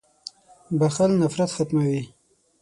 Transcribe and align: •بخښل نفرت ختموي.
•بخښل 0.79 1.11
نفرت 1.21 1.49
ختموي. 1.55 2.01